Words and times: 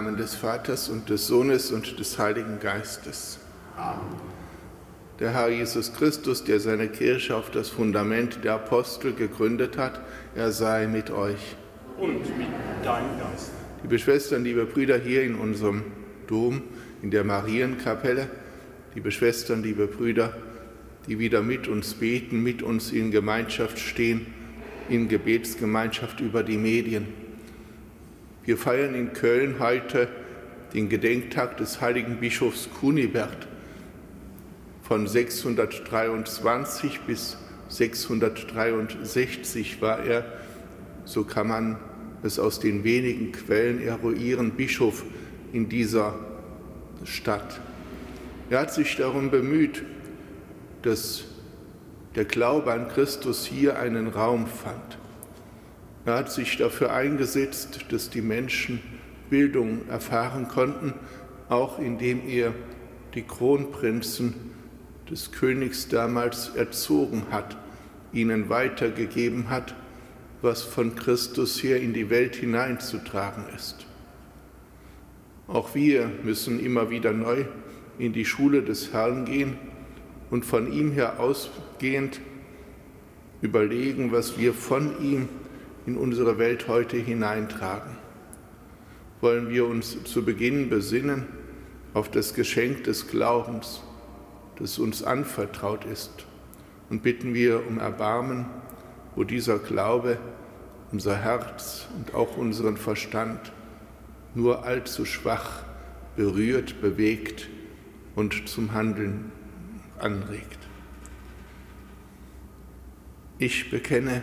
Namen 0.00 0.16
des 0.16 0.34
Vaters 0.34 0.88
und 0.88 1.10
des 1.10 1.26
Sohnes 1.26 1.72
und 1.72 2.00
des 2.00 2.18
Heiligen 2.18 2.58
Geistes. 2.58 3.38
Amen. 3.76 4.00
Der 5.18 5.34
Herr 5.34 5.50
Jesus 5.50 5.92
Christus, 5.92 6.42
der 6.42 6.58
seine 6.58 6.88
Kirche 6.88 7.36
auf 7.36 7.50
das 7.50 7.68
Fundament 7.68 8.42
der 8.42 8.54
Apostel 8.54 9.12
gegründet 9.12 9.76
hat, 9.76 10.00
er 10.34 10.52
sei 10.52 10.86
mit 10.86 11.10
euch. 11.10 11.54
Und 11.98 12.22
mit 12.38 12.48
deinem 12.82 13.18
Geist. 13.18 13.50
Liebe 13.82 13.98
Schwestern, 13.98 14.42
liebe 14.42 14.64
Brüder 14.64 14.96
hier 14.96 15.22
in 15.22 15.34
unserem 15.34 15.82
Dom, 16.28 16.62
in 17.02 17.10
der 17.10 17.24
Marienkapelle, 17.24 18.30
liebe 18.94 19.10
Schwestern, 19.10 19.62
liebe 19.62 19.86
Brüder, 19.86 20.34
die 21.08 21.18
wieder 21.18 21.42
mit 21.42 21.68
uns 21.68 21.92
beten, 21.92 22.42
mit 22.42 22.62
uns 22.62 22.90
in 22.90 23.10
Gemeinschaft 23.10 23.78
stehen, 23.78 24.28
in 24.88 25.08
Gebetsgemeinschaft 25.08 26.20
über 26.20 26.42
die 26.42 26.56
Medien. 26.56 27.19
Wir 28.50 28.58
feiern 28.58 28.96
in 28.96 29.12
Köln 29.12 29.60
heute 29.60 30.08
den 30.74 30.88
Gedenktag 30.88 31.56
des 31.58 31.80
heiligen 31.80 32.16
Bischofs 32.16 32.68
Kunibert. 32.80 33.46
Von 34.82 35.06
623 35.06 37.02
bis 37.02 37.36
663 37.68 39.80
war 39.80 40.02
er, 40.02 40.24
so 41.04 41.22
kann 41.22 41.46
man 41.46 41.76
es 42.24 42.40
aus 42.40 42.58
den 42.58 42.82
wenigen 42.82 43.30
Quellen 43.30 43.80
eruieren, 43.80 44.50
Bischof 44.50 45.04
in 45.52 45.68
dieser 45.68 46.18
Stadt. 47.04 47.60
Er 48.50 48.62
hat 48.62 48.74
sich 48.74 48.96
darum 48.96 49.30
bemüht, 49.30 49.84
dass 50.82 51.22
der 52.16 52.24
Glaube 52.24 52.72
an 52.72 52.88
Christus 52.88 53.46
hier 53.46 53.78
einen 53.78 54.08
Raum 54.08 54.48
fand. 54.48 54.98
Er 56.04 56.14
hat 56.14 56.32
sich 56.32 56.56
dafür 56.56 56.92
eingesetzt, 56.92 57.86
dass 57.90 58.10
die 58.10 58.22
Menschen 58.22 58.80
Bildung 59.28 59.88
erfahren 59.88 60.48
konnten, 60.48 60.94
auch 61.48 61.78
indem 61.78 62.26
er 62.26 62.54
die 63.14 63.22
Kronprinzen 63.22 64.34
des 65.10 65.32
Königs 65.32 65.88
damals 65.88 66.50
erzogen 66.50 67.26
hat, 67.30 67.56
ihnen 68.12 68.48
weitergegeben 68.48 69.50
hat, 69.50 69.74
was 70.42 70.62
von 70.62 70.94
Christus 70.94 71.62
her 71.62 71.80
in 71.80 71.92
die 71.92 72.08
Welt 72.08 72.36
hineinzutragen 72.36 73.44
ist. 73.54 73.86
Auch 75.48 75.74
wir 75.74 76.10
müssen 76.22 76.60
immer 76.60 76.90
wieder 76.90 77.12
neu 77.12 77.44
in 77.98 78.12
die 78.12 78.24
Schule 78.24 78.62
des 78.62 78.92
Herrn 78.92 79.24
gehen 79.26 79.58
und 80.30 80.44
von 80.44 80.72
ihm 80.72 80.92
her 80.92 81.20
ausgehend 81.20 82.20
überlegen, 83.42 84.12
was 84.12 84.38
wir 84.38 84.54
von 84.54 85.02
ihm 85.02 85.28
in 85.86 85.96
unsere 85.96 86.38
Welt 86.38 86.68
heute 86.68 86.96
hineintragen. 86.96 87.96
Wollen 89.20 89.50
wir 89.50 89.66
uns 89.66 90.04
zu 90.04 90.24
Beginn 90.24 90.70
besinnen 90.70 91.26
auf 91.94 92.10
das 92.10 92.34
Geschenk 92.34 92.84
des 92.84 93.08
Glaubens, 93.08 93.82
das 94.58 94.78
uns 94.78 95.02
anvertraut 95.02 95.84
ist, 95.84 96.26
und 96.88 97.02
bitten 97.02 97.34
wir 97.34 97.66
um 97.66 97.78
Erbarmen, 97.78 98.46
wo 99.14 99.24
dieser 99.24 99.58
Glaube 99.58 100.18
unser 100.92 101.16
Herz 101.16 101.86
und 101.96 102.14
auch 102.14 102.36
unseren 102.36 102.76
Verstand 102.76 103.52
nur 104.34 104.64
allzu 104.64 105.04
schwach 105.04 105.64
berührt, 106.16 106.80
bewegt 106.80 107.48
und 108.14 108.48
zum 108.48 108.72
Handeln 108.72 109.32
anregt. 109.98 110.58
Ich 113.38 113.70
bekenne 113.70 114.22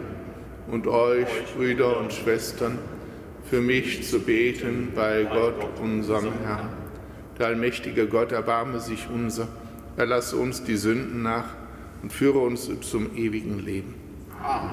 und 0.71 0.87
euch, 0.87 1.27
Brüder 1.55 1.97
und 1.97 2.13
Schwestern, 2.13 2.79
für 3.43 3.61
mich 3.61 4.07
zu 4.09 4.21
beten 4.21 4.93
bei 4.95 5.23
Gott, 5.25 5.79
unserem 5.81 6.31
Herrn. 6.45 6.69
Der 7.37 7.47
allmächtige 7.47 8.07
Gott 8.07 8.31
erbarme 8.31 8.79
sich 8.79 9.07
unser, 9.13 9.47
erlasse 9.97 10.37
uns 10.37 10.63
die 10.63 10.77
Sünden 10.77 11.21
nach 11.21 11.49
und 12.01 12.13
führe 12.13 12.39
uns 12.39 12.69
zum 12.81 13.15
ewigen 13.15 13.59
Leben. 13.59 13.95
Amen. 14.41 14.71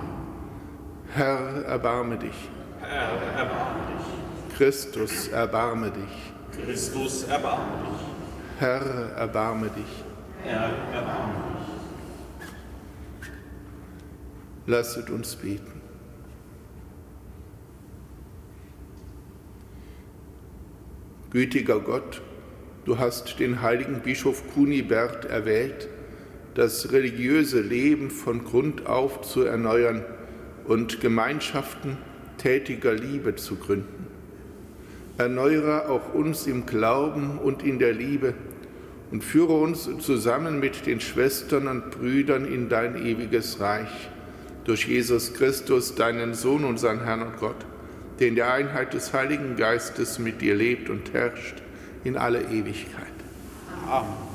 Herr, 1.14 1.64
erbarme 1.64 2.16
dich. 2.18 2.48
Herr, 2.80 3.10
erbarme 3.36 3.80
dich. 3.88 4.56
Christus, 4.56 5.28
erbarme 5.28 5.90
dich. 5.90 6.64
Christus, 6.64 7.24
erbarme 7.24 7.72
dich. 7.90 8.60
Herr, 8.60 9.12
erbarme 9.16 9.68
dich. 9.70 10.04
Herr, 10.44 10.70
erbarme 10.92 11.34
dich. 11.58 11.68
Lasset 14.66 15.10
uns 15.10 15.34
beten. 15.34 15.77
Gütiger 21.30 21.80
Gott, 21.80 22.22
du 22.86 22.98
hast 22.98 23.38
den 23.38 23.60
heiligen 23.60 24.00
Bischof 24.00 24.42
Kunibert 24.54 25.26
erwählt, 25.26 25.86
das 26.54 26.90
religiöse 26.90 27.60
Leben 27.60 28.10
von 28.10 28.44
Grund 28.44 28.86
auf 28.86 29.20
zu 29.20 29.42
erneuern 29.42 30.06
und 30.64 31.02
Gemeinschaften 31.02 31.98
tätiger 32.38 32.94
Liebe 32.94 33.36
zu 33.36 33.56
gründen. 33.56 34.06
Erneuere 35.18 35.90
auch 35.90 36.14
uns 36.14 36.46
im 36.46 36.64
Glauben 36.64 37.38
und 37.38 37.62
in 37.62 37.78
der 37.78 37.92
Liebe 37.92 38.32
und 39.10 39.22
führe 39.22 39.52
uns 39.52 39.86
zusammen 39.98 40.58
mit 40.60 40.86
den 40.86 41.00
Schwestern 41.00 41.68
und 41.68 41.90
Brüdern 41.90 42.46
in 42.46 42.70
dein 42.70 43.04
ewiges 43.04 43.60
Reich. 43.60 44.08
Durch 44.64 44.88
Jesus 44.88 45.34
Christus, 45.34 45.94
deinen 45.94 46.32
Sohn, 46.32 46.64
unseren 46.64 47.04
Herrn 47.04 47.20
und 47.20 47.36
Gott, 47.38 47.66
der 48.18 48.28
in 48.28 48.34
der 48.34 48.52
Einheit 48.52 48.94
des 48.94 49.12
Heiligen 49.12 49.56
Geistes 49.56 50.18
mit 50.18 50.40
dir 50.40 50.54
lebt 50.54 50.90
und 50.90 51.12
herrscht 51.12 51.62
in 52.04 52.16
alle 52.16 52.42
Ewigkeit. 52.42 53.06
Amen. 53.88 54.28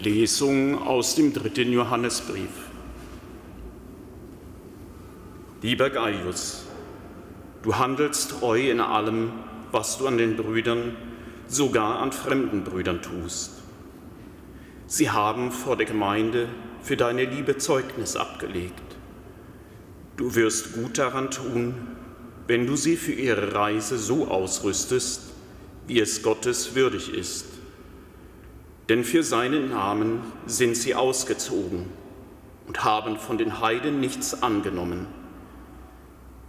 Lesung 0.00 0.78
aus 0.78 1.14
dem 1.14 1.34
dritten 1.34 1.72
Johannesbrief. 1.72 2.70
Lieber 5.60 5.90
Gaius, 5.90 6.64
du 7.62 7.76
handelst 7.76 8.30
treu 8.30 8.70
in 8.70 8.80
allem, 8.80 9.30
was 9.72 9.98
du 9.98 10.06
an 10.06 10.16
den 10.16 10.36
Brüdern, 10.36 10.96
sogar 11.48 12.00
an 12.00 12.12
fremden 12.12 12.64
Brüdern 12.64 13.02
tust. 13.02 13.62
Sie 14.86 15.10
haben 15.10 15.52
vor 15.52 15.76
der 15.76 15.84
Gemeinde 15.84 16.48
für 16.82 16.96
deine 16.96 17.24
Liebe 17.24 17.58
Zeugnis 17.58 18.16
abgelegt. 18.16 18.82
Du 20.16 20.34
wirst 20.34 20.74
gut 20.74 20.98
daran 20.98 21.30
tun, 21.30 21.74
wenn 22.46 22.66
du 22.66 22.76
sie 22.76 22.96
für 22.96 23.12
ihre 23.12 23.54
Reise 23.54 23.98
so 23.98 24.28
ausrüstest, 24.28 25.30
wie 25.86 26.00
es 26.00 26.22
Gottes 26.22 26.74
würdig 26.74 27.14
ist. 27.14 27.46
Denn 28.88 29.04
für 29.04 29.22
seinen 29.22 29.70
Namen 29.70 30.20
sind 30.46 30.76
sie 30.76 30.94
ausgezogen 30.94 31.86
und 32.66 32.84
haben 32.84 33.18
von 33.18 33.38
den 33.38 33.60
Heiden 33.60 34.00
nichts 34.00 34.42
angenommen 34.42 35.06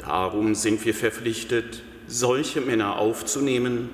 Darum 0.01 0.55
sind 0.55 0.83
wir 0.83 0.95
verpflichtet, 0.95 1.83
solche 2.07 2.59
Männer 2.59 2.97
aufzunehmen, 2.97 3.91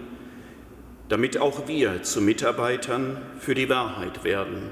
damit 1.09 1.37
auch 1.37 1.67
wir 1.67 2.01
zu 2.03 2.21
Mitarbeitern 2.21 3.21
für 3.39 3.53
die 3.53 3.67
Wahrheit 3.67 4.23
werden. 4.23 4.71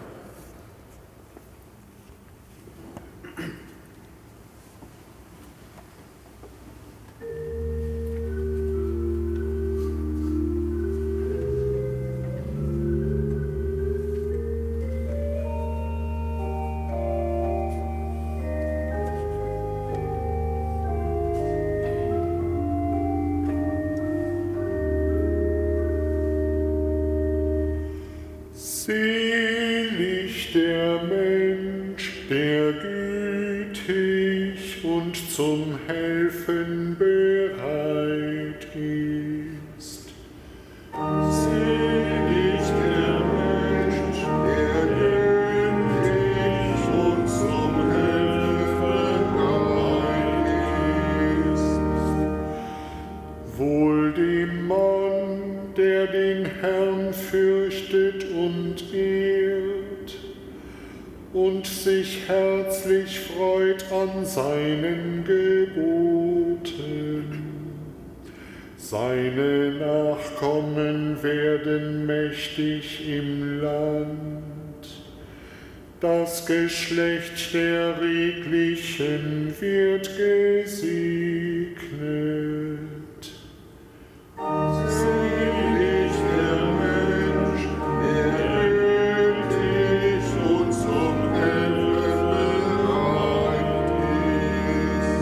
Geschlecht 76.71 77.53
der 77.53 77.99
Redlichen 78.01 79.53
wird 79.59 80.09
gesegnet. 80.15 80.79
Selig 84.87 86.13
der 86.37 86.63
Mensch, 86.79 87.63
der 88.01 88.27
endlich 89.35 90.27
und 90.49 90.71
zum 90.71 91.17
Helfen 91.33 92.29
bereit 92.31 93.91
ist. 95.01 95.19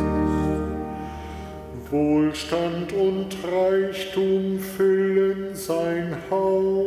Wohlstand 1.92 2.90
und 2.94 3.30
Reichtum 3.52 4.60
füllen 4.60 5.56
sein 5.56 6.16
Haus. 6.30 6.79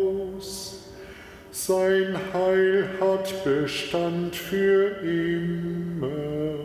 Sein 1.65 2.19
Heil 2.35 2.89
hat 3.01 3.45
Bestand 3.45 4.35
für 4.35 4.97
immer. 5.01 6.57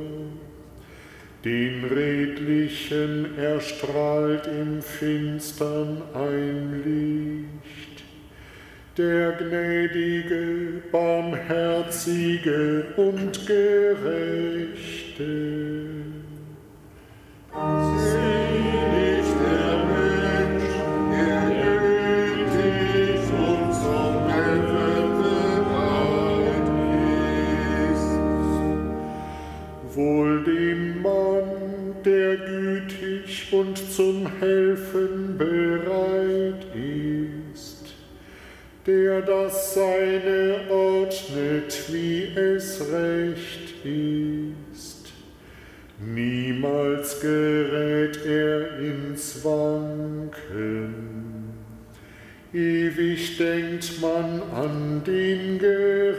Den 1.45 1.83
Redlichen 1.83 3.37
erstrahlt 3.37 4.47
im 4.47 4.81
Finstern 4.81 6.01
ein 6.15 6.81
Licht. 6.83 8.03
Der 8.97 9.33
gnädige, 9.33 10.81
barmherzige 10.91 12.87
und 12.95 13.45
gerechte. 13.45 13.67
Selig 17.53 19.16
und 33.59 33.77
zum 33.77 34.27
Helfen 34.39 35.37
bereit 35.37 36.65
ist, 37.53 37.95
der 38.85 39.21
das 39.21 39.73
Seine 39.73 40.61
ordnet, 40.69 41.91
wie 41.91 42.25
es 42.35 42.81
recht 42.91 43.83
ist. 43.83 45.11
Niemals 45.99 47.19
gerät 47.19 48.23
er 48.25 48.79
ins 48.79 49.43
Wanken. 49.43 51.17
Ewig 52.53 53.37
denkt 53.37 53.99
man 54.01 54.43
an 54.53 55.01
den 55.05 55.57
Gerechten. 55.57 56.17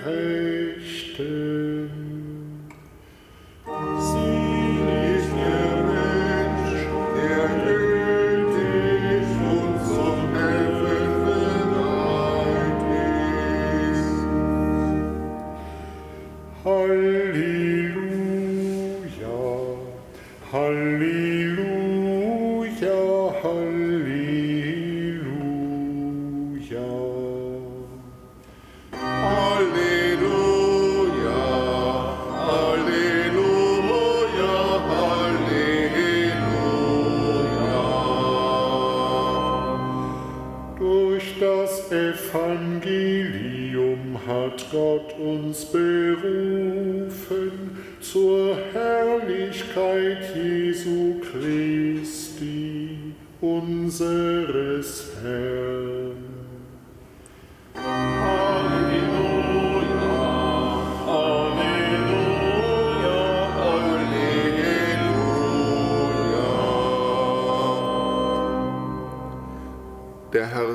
Hallelujah. 20.51 21.18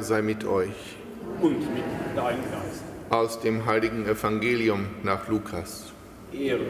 Sei 0.03 0.22
mit 0.22 0.45
euch. 0.45 0.98
und 1.41 1.60
mit 1.74 1.83
deinem 2.15 2.41
Geist. 2.51 2.83
Aus 3.10 3.39
dem 3.41 3.65
heiligen 3.65 4.05
Evangelium 4.05 4.86
nach 5.03 5.27
Lukas. 5.27 5.91
Ehre 6.31 6.62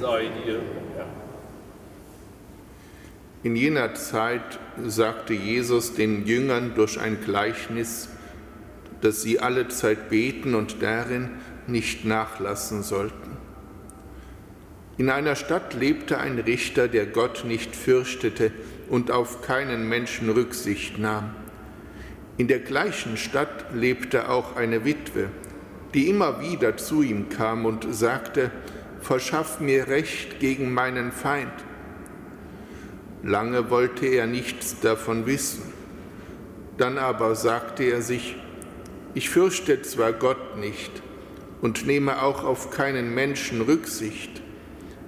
sei 0.00 0.30
dir, 0.44 0.60
Herr. 0.94 1.06
In 3.42 3.56
jener 3.56 3.94
Zeit 3.94 4.58
sagte 4.84 5.34
Jesus 5.34 5.94
den 5.94 6.26
Jüngern 6.26 6.72
durch 6.74 7.00
ein 7.00 7.20
Gleichnis, 7.24 8.08
dass 9.00 9.22
sie 9.22 9.38
alle 9.40 9.68
Zeit 9.68 10.10
beten 10.10 10.54
und 10.54 10.82
darin 10.82 11.30
nicht 11.66 12.04
nachlassen 12.04 12.82
sollten. 12.82 13.36
In 14.96 15.10
einer 15.10 15.36
Stadt 15.36 15.74
lebte 15.74 16.18
ein 16.18 16.40
Richter, 16.40 16.88
der 16.88 17.06
Gott 17.06 17.44
nicht 17.46 17.76
fürchtete 17.76 18.50
und 18.88 19.12
auf 19.12 19.42
keinen 19.42 19.88
Menschen 19.88 20.30
Rücksicht 20.30 20.98
nahm. 20.98 21.30
In 22.38 22.46
der 22.46 22.60
gleichen 22.60 23.16
Stadt 23.16 23.74
lebte 23.74 24.28
auch 24.28 24.54
eine 24.54 24.84
Witwe, 24.84 25.28
die 25.92 26.08
immer 26.08 26.40
wieder 26.40 26.76
zu 26.76 27.02
ihm 27.02 27.28
kam 27.28 27.66
und 27.66 27.92
sagte, 27.92 28.52
Verschaff 29.00 29.58
mir 29.58 29.88
Recht 29.88 30.38
gegen 30.38 30.72
meinen 30.72 31.10
Feind. 31.10 31.52
Lange 33.24 33.70
wollte 33.70 34.06
er 34.06 34.26
nichts 34.26 34.78
davon 34.80 35.26
wissen. 35.26 35.62
Dann 36.76 36.96
aber 36.96 37.34
sagte 37.34 37.82
er 37.84 38.02
sich, 38.02 38.36
ich 39.14 39.30
fürchte 39.30 39.82
zwar 39.82 40.12
Gott 40.12 40.58
nicht 40.58 41.02
und 41.60 41.86
nehme 41.86 42.22
auch 42.22 42.44
auf 42.44 42.70
keinen 42.70 43.14
Menschen 43.14 43.62
Rücksicht, 43.62 44.42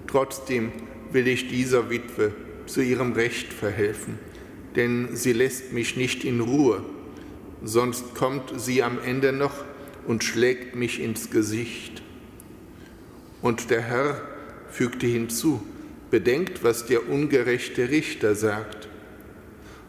trotzdem 0.08 0.72
will 1.12 1.28
ich 1.28 1.49
dieser 1.49 1.90
Witwe 1.90 2.32
zu 2.66 2.80
ihrem 2.80 3.12
Recht 3.12 3.52
verhelfen, 3.52 4.18
denn 4.75 5.14
sie 5.14 5.32
lässt 5.32 5.72
mich 5.72 5.96
nicht 5.96 6.25
in 6.25 6.40
Ruhe, 6.40 6.82
sonst 7.62 8.14
kommt 8.14 8.61
sie 8.61 8.83
am 8.83 8.99
Ende 9.05 9.33
noch 9.33 9.64
und 10.07 10.25
schlägt 10.25 10.75
mich 10.75 11.00
ins 11.00 11.31
Gesicht. 11.31 12.02
Und 13.43 13.71
der 13.71 13.83
Herr 13.83 14.21
fügte 14.71 15.07
hinzu, 15.07 15.62
bedenkt, 16.11 16.64
was 16.64 16.87
der 16.87 17.09
ungerechte 17.09 17.88
Richter 17.90 18.35
sagt. 18.35 18.88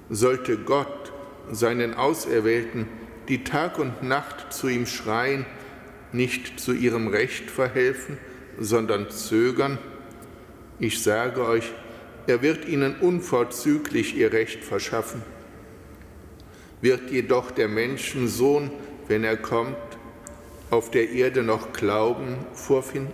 Sollte 0.09 0.57
Gott 0.57 1.11
seinen 1.51 1.93
Auserwählten, 1.93 2.87
die 3.27 3.43
Tag 3.43 3.79
und 3.79 4.03
Nacht 4.03 4.53
zu 4.53 4.67
ihm 4.67 4.85
schreien, 4.85 5.45
nicht 6.11 6.59
zu 6.59 6.73
ihrem 6.73 7.07
Recht 7.07 7.49
verhelfen, 7.49 8.17
sondern 8.59 9.09
zögern? 9.09 9.77
Ich 10.79 11.01
sage 11.01 11.45
euch, 11.45 11.71
er 12.27 12.41
wird 12.41 12.67
ihnen 12.67 12.95
unverzüglich 12.99 14.15
ihr 14.15 14.31
Recht 14.31 14.63
verschaffen. 14.63 15.21
Wird 16.81 17.11
jedoch 17.11 17.51
der 17.51 17.67
Menschensohn, 17.67 18.71
wenn 19.07 19.23
er 19.23 19.37
kommt, 19.37 19.77
auf 20.71 20.89
der 20.89 21.09
Erde 21.09 21.43
noch 21.43 21.73
Glauben 21.73 22.37
vorfinden? 22.53 23.13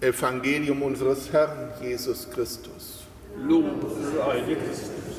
Evangelium 0.00 0.82
unseres 0.82 1.32
Herrn 1.32 1.72
Jesus 1.80 2.28
Christus. 2.30 3.04
Lob 3.42 3.64
sei 4.14 4.40
dir 4.40 4.56
Christus. 4.56 5.15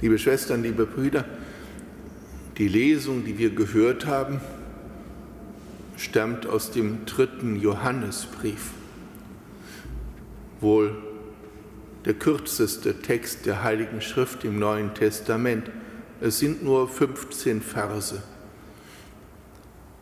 Liebe 0.00 0.16
Schwestern, 0.16 0.62
liebe 0.62 0.86
Brüder, 0.86 1.24
die 2.56 2.68
Lesung, 2.68 3.24
die 3.24 3.36
wir 3.36 3.50
gehört 3.50 4.06
haben, 4.06 4.40
stammt 5.96 6.46
aus 6.46 6.70
dem 6.70 7.04
dritten 7.04 7.56
Johannesbrief 7.56 8.70
wohl 10.60 10.96
der 12.04 12.14
kürzeste 12.14 13.02
Text 13.02 13.44
der 13.46 13.64
Heiligen 13.64 14.00
Schrift 14.00 14.44
im 14.44 14.60
Neuen 14.60 14.94
Testament. 14.94 15.68
Es 16.20 16.38
sind 16.38 16.62
nur 16.62 16.88
15 16.88 17.60
Verse. 17.60 18.22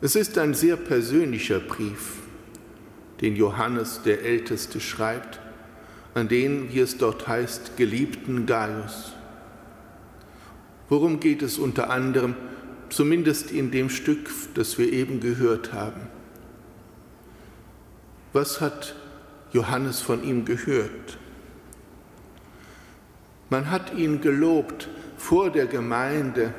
Es 0.03 0.15
ist 0.15 0.37
ein 0.37 0.53
sehr 0.53 0.77
persönlicher 0.77 1.59
Brief, 1.59 2.19
den 3.23 3.35
Johannes 3.35 4.03
der 4.05 4.23
Älteste 4.23 4.79
schreibt, 4.79 5.41
an 6.13 6.29
den, 6.29 6.71
wie 6.73 6.81
es 6.81 6.99
dort 6.99 7.27
heißt, 7.27 7.79
geliebten 7.79 8.45
Gaius. 8.45 9.16
Worum 10.89 11.21
geht 11.21 11.43
es 11.43 11.59
unter 11.59 11.91
anderem, 11.91 12.35
zumindest 12.91 13.51
in 13.51 13.71
dem 13.71 13.91
Stück, 13.91 14.31
das 14.55 14.79
wir 14.79 14.93
eben 14.93 15.21
gehört 15.21 15.73
haben? 15.73 16.03
Was 18.33 18.61
hat 18.61 18.95
Johannes 19.57 20.01
von 20.01 20.23
ihm 20.23 20.45
gehört. 20.45 21.19
Man 23.49 23.71
hat 23.71 23.95
ihn 23.95 24.21
gelobt 24.21 24.89
vor 25.17 25.51
der 25.51 25.67
Gemeinde, 25.67 26.53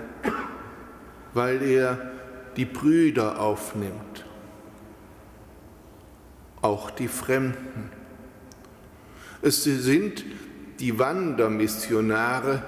weil 1.34 1.62
er 1.62 2.12
die 2.55 2.65
Brüder 2.65 3.39
aufnimmt, 3.39 4.25
auch 6.62 6.89
die 6.89 7.07
Fremden. 7.07 7.91
Es 9.43 9.63
sind 9.63 10.25
die 10.79 10.98
Wandermissionare 10.98 12.63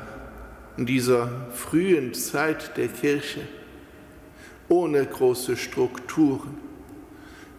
in 0.79 0.85
dieser 0.85 1.29
frühen 1.53 2.13
Zeit 2.13 2.77
der 2.77 2.87
Kirche, 2.87 3.41
ohne 4.69 5.05
große 5.05 5.57
Strukturen, 5.57 6.57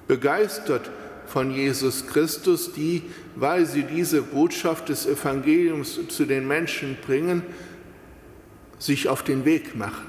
begeistert 0.08 0.90
von 1.26 1.50
Jesus 1.50 2.06
Christus, 2.06 2.72
die, 2.72 3.02
weil 3.36 3.66
sie 3.66 3.82
diese 3.82 4.22
Botschaft 4.22 4.88
des 4.88 5.04
Evangeliums 5.04 6.00
zu 6.08 6.24
den 6.24 6.48
Menschen 6.48 6.96
bringen, 7.06 7.42
sich 8.78 9.06
auf 9.06 9.22
den 9.22 9.44
Weg 9.44 9.76
machen. 9.76 10.06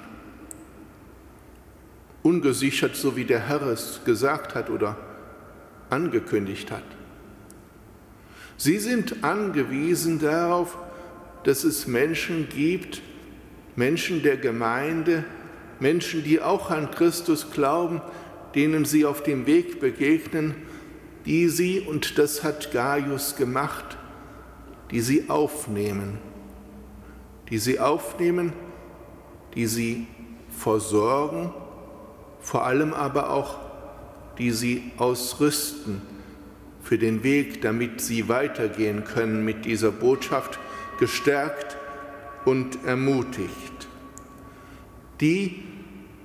Ungesichert, 2.23 2.95
so 2.95 3.17
wie 3.17 3.25
der 3.25 3.45
Herr 3.49 3.63
es 3.63 3.99
gesagt 4.05 4.55
hat 4.55 4.69
oder 4.69 4.95
angekündigt 5.89 6.71
hat. 6.71 6.85
Sie 8.55 8.77
sind 8.77 9.21
angewiesen 9.21 10.17
darauf, 10.17 10.77
dass 11.43 11.63
es 11.63 11.88
Menschen 11.88 12.48
gibt, 12.50 13.01
Menschen 13.75 14.24
der 14.24 14.38
Gemeinde, 14.38 15.24
Menschen, 15.79 16.24
die 16.24 16.41
auch 16.41 16.69
an 16.69 16.91
Christus 16.91 17.51
glauben, 17.51 18.01
denen 18.55 18.86
sie 18.86 19.05
auf 19.05 19.24
dem 19.24 19.48
Weg 19.48 19.79
begegnen 19.79 20.55
die 21.25 21.50
sie, 21.50 21.79
und 21.81 22.17
das 22.17 22.43
hat 22.43 22.71
Gaius 22.71 23.36
gemacht, 23.36 23.98
die 24.89 25.01
sie 25.01 25.29
aufnehmen, 25.29 26.17
die 27.50 27.57
sie 27.57 27.79
aufnehmen, 27.79 28.53
die 29.55 29.67
sie 29.67 30.07
versorgen, 30.50 31.53
vor 32.39 32.65
allem 32.65 32.93
aber 32.93 33.29
auch, 33.29 33.60
die 34.38 34.51
sie 34.51 34.91
ausrüsten 34.98 36.01
für 36.81 36.98
den 36.98 37.24
Weg, 37.24 37.62
damit 37.62 38.01
sie 38.01 38.27
weitergehen 38.27 39.03
können 39.03 39.45
mit 39.45 39.65
dieser 39.65 39.91
Botschaft, 39.91 40.60
gestärkt 41.01 41.77
und 42.46 42.86
ermutigt. 42.86 43.88
Die, 45.20 45.63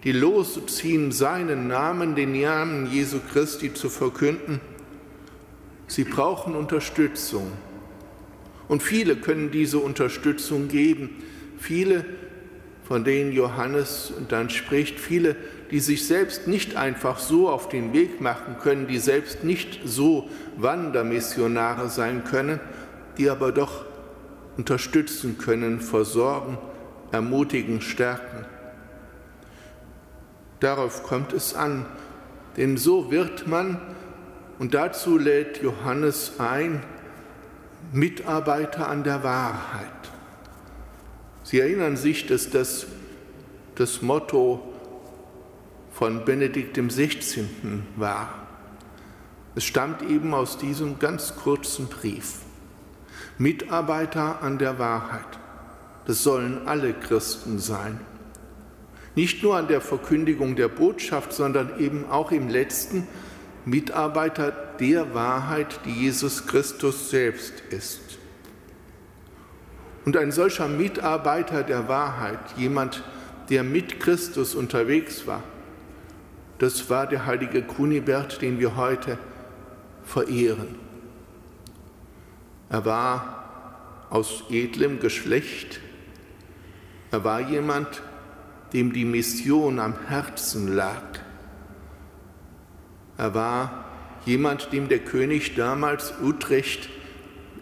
die 0.05 0.13
losziehen, 0.13 1.13
seinen 1.13 1.67
Namen, 1.67 2.15
den 2.15 2.39
Namen 2.39 2.87
Jesu 2.93 3.19
Christi 3.33 3.73
zu 3.73 3.89
verkünden, 3.89 4.61
Sie 5.89 6.05
brauchen 6.05 6.55
Unterstützung. 6.55 7.53
Und 8.69 8.83
viele 8.83 9.17
können 9.17 9.51
diese 9.51 9.79
Unterstützung 9.79 10.69
geben. 10.69 11.23
Viele, 11.59 12.05
von 12.85 13.05
denen 13.05 13.33
Johannes 13.33 14.13
dann 14.29 14.51
spricht, 14.51 15.01
viele, 15.01 15.37
die 15.71 15.81
sich 15.81 16.07
selbst 16.07 16.49
nicht 16.49 16.77
einfach 16.77 17.19
so 17.19 17.49
auf 17.49 17.69
den 17.69 17.93
Weg 17.95 18.21
machen 18.21 18.57
können, 18.61 18.89
die 18.89 18.99
selbst 18.99 19.43
nicht 19.43 19.81
so 19.85 20.29
Wandermissionare 20.57 21.89
sein 21.89 22.25
können, 22.25 22.61
die 23.17 23.31
aber 23.31 23.53
doch 23.53 23.85
unterstützen 24.57 25.39
können, 25.39 25.81
versorgen, 25.81 26.59
ermutigen, 27.13 27.81
stärken. 27.81 28.45
Darauf 30.61 31.03
kommt 31.03 31.33
es 31.33 31.55
an, 31.55 31.87
denn 32.57 32.77
so 32.77 33.11
wird 33.11 33.47
man 33.47 33.81
und 34.59 34.75
dazu 34.75 35.19
lädt 35.19 35.63
Johannes 35.63 36.33
ein, 36.39 36.83
Mitarbeiter 37.93 38.89
an 38.89 39.05
der 39.05 39.23
Wahrheit. 39.23 39.91
Sie 41.45 41.61
erinnern 41.61 41.97
sich, 41.97 42.27
dass 42.27 42.51
das 42.51 42.87
das 43.77 44.01
Motto 44.03 44.73
von 45.93 46.25
Benedikt 46.25 46.77
XVI. 46.77 47.47
war. 47.97 48.35
Es 49.55 49.65
stammt 49.65 50.03
eben 50.03 50.35
aus 50.35 50.59
diesem 50.59 50.99
ganz 50.99 51.37
kurzen 51.37 51.87
Brief. 51.87 52.41
Mitarbeiter 53.39 54.43
an 54.43 54.59
der 54.59 54.79
Wahrheit. 54.79 55.39
Das 56.07 56.23
sollen 56.23 56.67
alle 56.67 56.95
Christen 56.95 57.59
sein. 57.59 58.01
Nicht 59.15 59.43
nur 59.43 59.57
an 59.57 59.69
der 59.69 59.81
Verkündigung 59.81 60.57
der 60.57 60.69
Botschaft, 60.69 61.33
sondern 61.33 61.79
eben 61.79 62.05
auch 62.11 62.33
im 62.33 62.49
letzten 62.49 63.07
Mitarbeiter 63.65 64.53
der 64.79 65.15
Wahrheit, 65.15 65.81
die 65.85 65.93
Jesus 65.93 66.47
Christus 66.47 67.11
selbst 67.11 67.55
ist. 67.71 68.01
Und 70.05 70.17
ein 70.17 70.31
solcher 70.31 70.69
Mitarbeiter 70.69 71.65
der 71.65 71.89
Wahrheit, 71.89 72.39
jemand, 72.57 73.03
der 73.51 73.65
mit 73.65 73.99
Christus 74.01 74.55
unterwegs 74.55 75.27
war, 75.27 75.43
das 76.59 76.89
war 76.89 77.07
der 77.07 77.27
heilige 77.27 77.63
Kunibert, 77.63 78.41
den 78.41 78.61
wir 78.61 78.77
heute 78.77 79.19
verehren. 80.05 80.86
Er 82.69 82.85
war 82.85 84.07
aus 84.11 84.45
edlem 84.51 85.01
Geschlecht. 85.01 85.81
Er 87.11 87.25
war 87.25 87.41
jemand, 87.41 88.03
dem 88.73 88.93
die 88.93 89.05
Mission 89.05 89.79
am 89.79 89.95
Herzen 90.09 90.75
lag. 90.75 91.03
Er 93.17 93.35
war 93.35 93.85
jemand, 94.25 94.73
dem 94.73 94.89
der 94.89 94.99
König 94.99 95.55
damals 95.55 96.15
Utrecht 96.23 96.91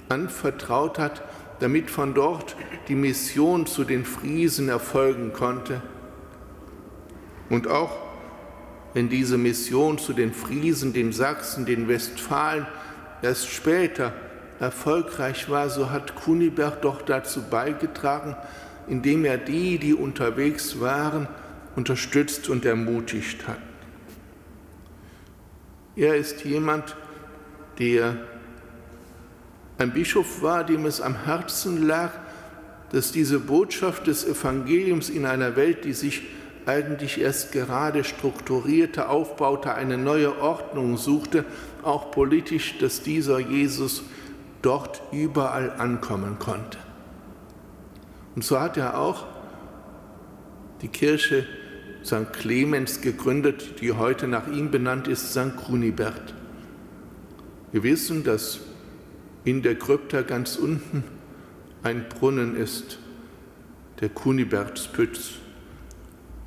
anvertraut 0.08 0.98
hat, 0.98 1.22
damit 1.60 1.90
von 1.90 2.14
dort 2.14 2.56
die 2.88 2.94
Mission 2.94 3.66
zu 3.66 3.84
den 3.84 4.04
Friesen 4.04 4.68
erfolgen 4.68 5.32
konnte. 5.32 5.82
Und 7.50 7.68
auch 7.68 7.96
wenn 8.94 9.08
diese 9.08 9.38
Mission 9.38 9.98
zu 9.98 10.12
den 10.12 10.32
Friesen, 10.32 10.92
den 10.92 11.12
Sachsen, 11.12 11.66
den 11.66 11.88
Westfalen 11.88 12.66
erst 13.22 13.50
später 13.50 14.12
erfolgreich 14.64 15.50
war, 15.50 15.68
so 15.68 15.90
hat 15.90 16.14
Kunibert 16.14 16.84
doch 16.84 17.02
dazu 17.02 17.42
beigetragen, 17.42 18.34
indem 18.88 19.24
er 19.24 19.38
die, 19.38 19.78
die 19.78 19.94
unterwegs 19.94 20.80
waren, 20.80 21.28
unterstützt 21.76 22.48
und 22.48 22.64
ermutigt 22.64 23.46
hat. 23.46 23.58
Er 25.96 26.16
ist 26.16 26.44
jemand, 26.44 26.96
der 27.78 28.16
ein 29.78 29.92
Bischof 29.92 30.42
war, 30.42 30.64
dem 30.64 30.86
es 30.86 31.00
am 31.00 31.24
Herzen 31.24 31.86
lag, 31.86 32.12
dass 32.90 33.12
diese 33.12 33.40
Botschaft 33.40 34.06
des 34.06 34.24
Evangeliums 34.26 35.10
in 35.10 35.26
einer 35.26 35.56
Welt, 35.56 35.84
die 35.84 35.92
sich 35.92 36.22
eigentlich 36.66 37.20
erst 37.20 37.52
gerade 37.52 38.04
strukturierte, 38.04 39.08
aufbaute, 39.08 39.74
eine 39.74 39.98
neue 39.98 40.40
Ordnung 40.40 40.96
suchte, 40.96 41.44
auch 41.82 42.10
politisch, 42.10 42.78
dass 42.78 43.02
dieser 43.02 43.38
Jesus 43.38 44.02
dort 44.64 45.02
überall 45.12 45.72
ankommen 45.72 46.38
konnte. 46.38 46.78
Und 48.34 48.44
so 48.44 48.58
hat 48.58 48.76
er 48.76 48.98
auch 48.98 49.26
die 50.82 50.88
Kirche 50.88 51.46
St. 52.04 52.32
Clemens 52.32 53.00
gegründet, 53.00 53.80
die 53.80 53.92
heute 53.92 54.28
nach 54.28 54.48
ihm 54.48 54.70
benannt 54.70 55.08
ist, 55.08 55.32
St. 55.32 55.56
Kunibert. 55.56 56.34
Wir 57.72 57.82
wissen, 57.82 58.24
dass 58.24 58.60
in 59.44 59.62
der 59.62 59.76
Krypta 59.76 60.22
ganz 60.22 60.56
unten 60.56 61.04
ein 61.82 62.08
Brunnen 62.08 62.56
ist, 62.56 62.98
der 64.00 64.08
Kunibertspütz. 64.08 65.32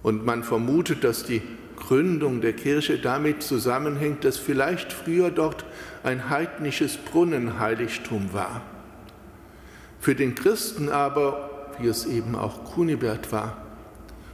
Und 0.03 0.25
man 0.25 0.43
vermutet, 0.43 1.03
dass 1.03 1.23
die 1.23 1.41
Gründung 1.77 2.41
der 2.41 2.53
Kirche 2.53 2.97
damit 2.97 3.41
zusammenhängt, 3.41 4.25
dass 4.25 4.37
vielleicht 4.37 4.91
früher 4.91 5.31
dort 5.31 5.63
ein 6.03 6.29
heidnisches 6.29 6.97
Brunnenheiligtum 6.97 8.33
war. 8.33 8.61
Für 9.99 10.15
den 10.15 10.35
Christen 10.35 10.89
aber, 10.89 11.49
wie 11.79 11.87
es 11.87 12.05
eben 12.05 12.35
auch 12.35 12.65
Kunibert 12.65 13.31
war, 13.31 13.57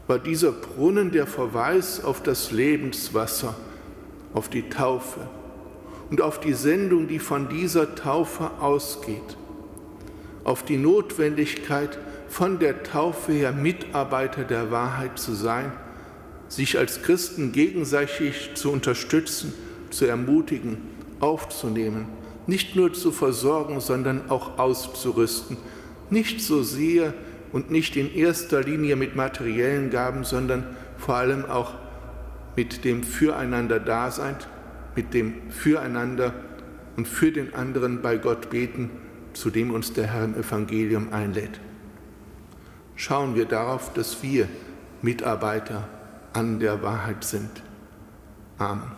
war 0.07 0.19
dieser 0.19 0.51
Brunnen 0.51 1.11
der 1.11 1.27
Verweis 1.27 2.03
auf 2.03 2.23
das 2.23 2.51
Lebenswasser, 2.51 3.55
auf 4.33 4.49
die 4.49 4.69
Taufe 4.69 5.21
und 6.09 6.21
auf 6.21 6.39
die 6.39 6.53
Sendung, 6.53 7.07
die 7.07 7.19
von 7.19 7.49
dieser 7.49 7.95
Taufe 7.95 8.51
ausgeht, 8.59 9.37
auf 10.43 10.63
die 10.63 10.77
Notwendigkeit, 10.77 11.97
von 12.27 12.59
der 12.59 12.83
Taufe 12.83 13.31
her 13.31 13.51
Mitarbeiter 13.51 14.43
der 14.43 14.71
Wahrheit 14.71 15.19
zu 15.19 15.33
sein, 15.33 15.71
sich 16.55 16.77
als 16.77 17.01
Christen 17.01 17.51
gegenseitig 17.51 18.51
zu 18.53 18.71
unterstützen, 18.71 19.53
zu 19.89 20.05
ermutigen, 20.05 20.77
aufzunehmen, 21.19 22.05
nicht 22.45 22.75
nur 22.75 22.93
zu 22.93 23.11
versorgen, 23.11 23.79
sondern 23.79 24.29
auch 24.29 24.59
auszurüsten, 24.59 25.57
nicht 26.11 26.41
so 26.41 26.61
sehr 26.61 27.15
und 27.51 27.71
nicht 27.71 27.95
in 27.95 28.13
erster 28.13 28.61
Linie 28.61 28.95
mit 28.95 29.15
materiellen 29.15 29.89
Gaben, 29.89 30.25
sondern 30.25 30.63
vor 30.97 31.15
allem 31.15 31.45
auch 31.45 31.73
mit 32.55 32.85
dem 32.85 33.01
Füreinander-Dasein, 33.03 34.35
mit 34.95 35.15
dem 35.15 35.49
Füreinander 35.49 36.35
und 36.97 37.07
für 37.07 37.31
den 37.31 37.55
anderen 37.55 38.03
bei 38.03 38.17
Gott 38.17 38.51
beten, 38.51 38.91
zu 39.33 39.49
dem 39.49 39.73
uns 39.73 39.93
der 39.93 40.05
Herr 40.05 40.25
im 40.25 40.35
Evangelium 40.35 41.11
einlädt. 41.11 41.59
Schauen 42.95 43.33
wir 43.33 43.45
darauf, 43.45 43.91
dass 43.93 44.21
wir 44.21 44.47
Mitarbeiter 45.01 45.87
an 46.33 46.59
der 46.59 46.81
Wahrheit 46.81 47.23
sind. 47.23 47.61
Amen. 48.57 48.91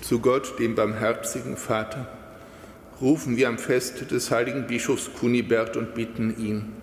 Zu 0.00 0.18
Gott, 0.18 0.58
dem 0.58 0.74
barmherzigen 0.74 1.56
Vater, 1.56 2.06
rufen 3.00 3.36
wir 3.38 3.48
am 3.48 3.56
Fest 3.56 4.10
des 4.10 4.30
heiligen 4.30 4.66
Bischofs 4.66 5.10
Kunibert 5.18 5.76
und 5.78 5.94
bitten 5.94 6.36
ihn. 6.36 6.81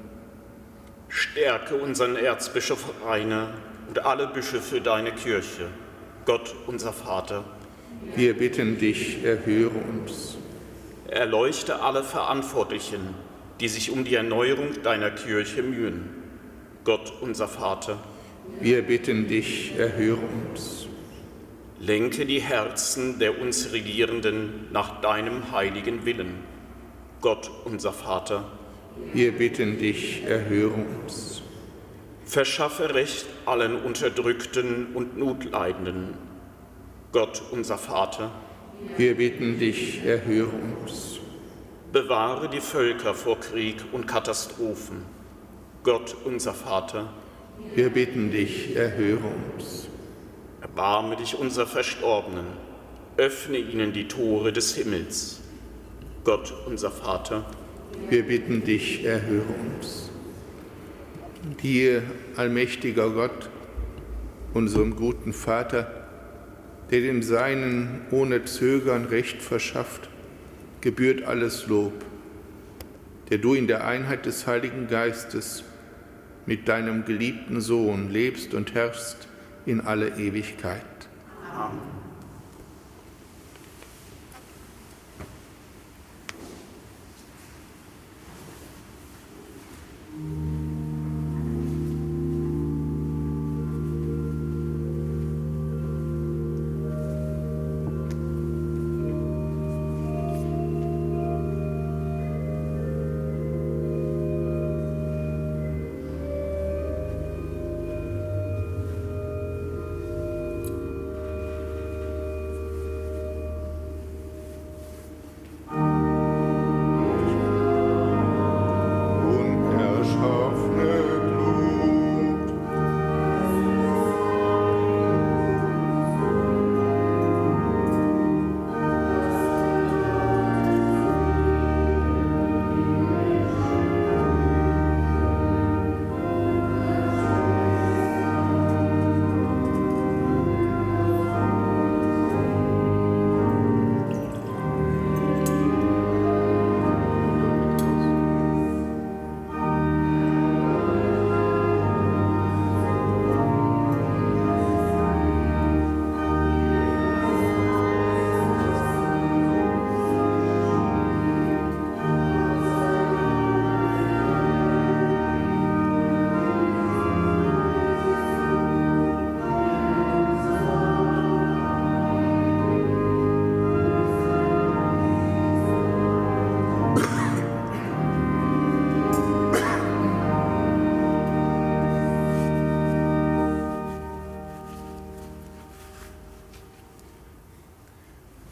Stärke 1.09 1.73
unseren 1.75 2.15
Erzbischof 2.15 2.85
Rainer 3.03 3.49
und 3.87 4.05
alle 4.05 4.27
Bischöfe 4.27 4.79
deine 4.79 5.11
Kirche, 5.11 5.67
Gott 6.25 6.55
unser 6.67 6.93
Vater. 6.93 7.43
Wir 8.15 8.37
bitten 8.37 8.77
dich, 8.77 9.23
erhöre 9.23 9.73
uns. 9.73 10.37
Erleuchte 11.07 11.81
alle 11.81 12.03
Verantwortlichen, 12.03 13.15
die 13.59 13.67
sich 13.67 13.89
um 13.89 14.03
die 14.03 14.13
Erneuerung 14.13 14.83
deiner 14.83 15.09
Kirche 15.09 15.63
mühen, 15.63 16.09
Gott 16.83 17.11
unser 17.21 17.47
Vater. 17.47 17.97
Wir 18.59 18.83
bitten 18.83 19.27
dich, 19.27 19.73
erhöre 19.77 20.21
uns. 20.47 20.87
Lenke 21.79 22.27
die 22.27 22.41
Herzen 22.41 23.17
der 23.17 23.41
uns 23.41 23.73
Regierenden 23.73 24.67
nach 24.71 25.01
deinem 25.01 25.51
heiligen 25.51 26.05
Willen. 26.05 26.35
Gott, 27.21 27.49
unser 27.65 27.93
Vater. 27.93 28.58
Wir 29.13 29.31
bitten 29.31 29.77
dich, 29.77 30.23
erhöre 30.25 30.73
uns. 30.73 31.41
Verschaffe 32.25 32.93
Recht 32.93 33.25
allen 33.45 33.75
Unterdrückten 33.75 34.93
und 34.93 35.17
Notleidenden. 35.17 36.13
Gott, 37.11 37.41
unser 37.51 37.77
Vater. 37.77 38.31
Wir 38.97 39.17
bitten 39.17 39.57
dich, 39.57 40.03
erhöre 40.05 40.51
uns. 40.81 41.19
Bewahre 41.91 42.49
die 42.49 42.61
Völker 42.61 43.15
vor 43.15 43.39
Krieg 43.39 43.77
und 43.91 44.05
Katastrophen. 44.05 45.01
Gott, 45.83 46.15
unser 46.23 46.53
Vater. 46.53 47.11
Wir 47.73 47.89
bitten 47.89 48.29
dich, 48.29 48.75
erhöre 48.75 49.31
uns. 49.55 49.87
Erbarme 50.61 51.15
dich 51.15 51.35
unser 51.35 51.65
Verstorbenen, 51.65 52.45
öffne 53.17 53.57
ihnen 53.57 53.91
die 53.91 54.07
Tore 54.07 54.53
des 54.53 54.75
Himmels. 54.75 55.39
Gott, 56.23 56.53
unser 56.67 56.91
Vater. 56.91 57.45
Wir 58.07 58.23
bitten 58.23 58.63
dich, 58.63 59.03
erhöre 59.03 59.53
uns. 59.71 60.09
Dir, 61.61 62.03
allmächtiger 62.35 63.09
Gott, 63.09 63.49
unserem 64.53 64.95
guten 64.95 65.33
Vater, 65.33 66.07
der 66.91 67.01
dem 67.01 67.21
Seinen 67.21 68.01
ohne 68.11 68.45
Zögern 68.45 69.05
Recht 69.05 69.41
verschafft, 69.41 70.09
gebührt 70.81 71.23
alles 71.23 71.67
Lob, 71.67 71.93
der 73.29 73.37
du 73.37 73.53
in 73.53 73.67
der 73.67 73.85
Einheit 73.85 74.25
des 74.25 74.47
Heiligen 74.47 74.87
Geistes 74.87 75.63
mit 76.45 76.67
deinem 76.67 77.05
geliebten 77.05 77.61
Sohn 77.61 78.09
lebst 78.09 78.53
und 78.53 78.73
herrschst 78.73 79.27
in 79.65 79.81
alle 79.81 80.17
Ewigkeit. 80.17 80.81
Amen. 81.53 81.98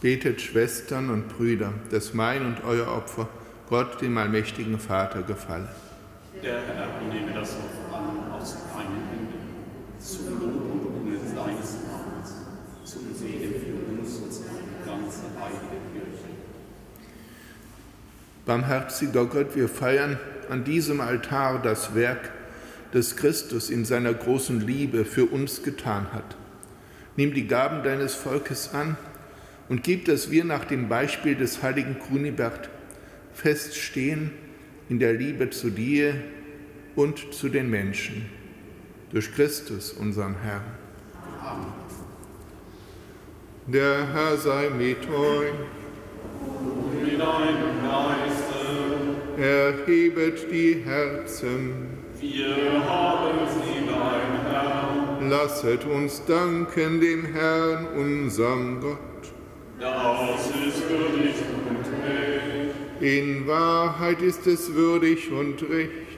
Betet, 0.08 0.40
Schwestern 0.40 1.10
und 1.10 1.28
Brüder, 1.28 1.74
dass 1.92 2.14
mein 2.14 2.46
und 2.46 2.64
euer 2.64 2.88
Opfer 2.88 3.28
Gott, 3.68 4.02
dem 4.02 4.18
allmächtigen 4.18 4.80
Vater, 4.80 5.22
gefalle. 5.22 5.68
Der 6.42 6.62
Herr 6.62 6.88
nehme 7.14 7.34
das 7.34 7.58
Opfer 7.58 7.94
an 7.94 8.32
aus 8.32 8.56
deinen 8.74 9.04
Händen, 9.10 9.34
zum 10.00 10.40
Lob 10.40 10.72
und 10.72 10.86
Ruhe 10.86 11.18
deines 11.36 11.76
Namens, 11.92 12.36
zum 12.86 13.14
Segen 13.14 13.54
für 13.60 14.00
uns 14.00 14.16
und 14.16 14.34
seine 14.34 14.86
ganze 14.86 15.24
heilige 15.38 15.76
Kirche. 15.92 16.30
Barmherziger 18.46 19.26
Gott, 19.26 19.58
wir 19.58 19.68
feiern 19.68 20.18
an 20.50 20.64
diesem 20.64 21.02
Altar 21.02 21.62
das 21.62 21.96
Werk 21.96 22.32
das 22.94 23.18
Christus 23.18 23.70
in 23.70 23.84
seiner 23.84 24.14
großen 24.14 24.62
Liebe 24.62 25.04
für 25.04 25.26
uns 25.26 25.64
getan 25.64 26.14
hat. 26.14 26.38
Nimm 27.18 27.34
die 27.34 27.48
Gaben 27.48 27.84
deines 27.84 28.16
Volkes 28.16 28.74
an 28.74 28.96
und 29.70 29.84
gib, 29.84 30.06
dass 30.06 30.32
wir 30.32 30.46
nach 30.46 30.66
dem 30.66 30.88
Beispiel 30.88 31.36
des 31.36 31.62
heiligen 31.62 32.00
Kunibert 32.00 32.70
feststehen 33.34 34.32
in 34.90 35.00
der 35.00 35.14
Liebe 35.14 35.50
zu 35.50 35.70
dir 35.70 36.16
und 36.96 37.34
zu 37.34 37.50
den 37.50 37.70
Menschen. 37.70 38.26
Durch 39.12 39.34
Christus, 39.34 39.94
unseren 39.94 40.36
Herrn. 40.42 40.64
Amen. 41.42 41.88
Der 43.68 44.14
Herr 44.14 44.38
sei 44.38 44.70
mit 44.70 45.10
euch. 45.10 45.52
Und 46.40 47.04
mit 47.04 47.20
deinem 47.20 47.84
Geiste. 47.84 49.42
Erhebet 49.42 50.52
die 50.52 50.82
Herzen. 50.86 51.74
Wir 52.20 52.84
haben 52.86 53.40
sie 53.48 53.86
beim 53.86 54.52
Herrn. 54.52 55.30
Lasset 55.30 55.86
uns 55.86 56.24
danken 56.26 57.02
dem 57.02 57.26
Herrn, 57.26 57.88
unserem 57.98 58.80
Gott. 58.80 58.98
Das 59.80 60.48
ist 60.48 60.90
würdig 60.90 61.36
in 63.00 63.46
Wahrheit 63.46 64.24
ist 64.24 64.48
es 64.48 64.74
würdig 64.74 65.32
und 65.32 65.62
recht, 65.70 66.18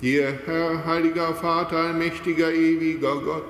dir, 0.00 0.38
Herr, 0.46 0.86
heiliger 0.86 1.34
Vater, 1.34 1.76
allmächtiger, 1.76 2.50
ewiger 2.50 3.16
Gott, 3.16 3.44